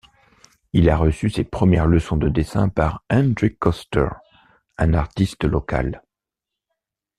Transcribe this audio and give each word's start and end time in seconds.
Il 0.73 0.89
a 0.89 0.97
reçu 0.97 1.29
ses 1.29 1.43
premières 1.43 1.85
leçons 1.85 2.17
de 2.17 2.27
dessin 2.27 2.69
par 2.69 3.03
Hendrick 3.11 3.59
Coster, 3.59 4.07
un 4.79 4.95
artiste 4.95 5.43
local. 5.43 6.01